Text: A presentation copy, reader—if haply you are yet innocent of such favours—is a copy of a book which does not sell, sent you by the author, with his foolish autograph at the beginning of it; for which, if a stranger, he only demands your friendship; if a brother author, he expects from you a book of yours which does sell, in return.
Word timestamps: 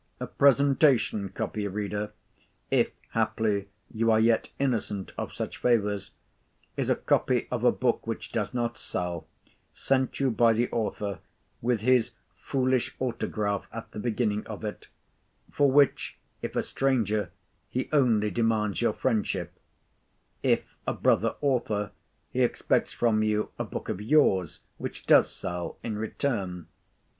A 0.19 0.25
presentation 0.25 1.29
copy, 1.29 1.67
reader—if 1.67 2.87
haply 3.11 3.67
you 3.93 4.09
are 4.09 4.19
yet 4.19 4.49
innocent 4.57 5.11
of 5.15 5.31
such 5.31 5.57
favours—is 5.59 6.89
a 6.89 6.95
copy 6.95 7.47
of 7.51 7.63
a 7.63 7.71
book 7.71 8.07
which 8.07 8.31
does 8.31 8.51
not 8.51 8.79
sell, 8.79 9.27
sent 9.75 10.19
you 10.19 10.31
by 10.31 10.53
the 10.53 10.71
author, 10.71 11.19
with 11.61 11.81
his 11.81 12.13
foolish 12.35 12.95
autograph 12.99 13.67
at 13.71 13.91
the 13.91 13.99
beginning 13.99 14.43
of 14.47 14.65
it; 14.65 14.87
for 15.51 15.71
which, 15.71 16.17
if 16.41 16.55
a 16.55 16.63
stranger, 16.63 17.29
he 17.69 17.87
only 17.93 18.31
demands 18.31 18.81
your 18.81 18.93
friendship; 18.93 19.53
if 20.41 20.63
a 20.87 20.93
brother 20.95 21.35
author, 21.41 21.91
he 22.33 22.41
expects 22.41 22.91
from 22.91 23.21
you 23.21 23.51
a 23.59 23.63
book 23.63 23.87
of 23.87 24.01
yours 24.01 24.61
which 24.79 25.05
does 25.05 25.31
sell, 25.31 25.77
in 25.83 25.95
return. 25.95 26.65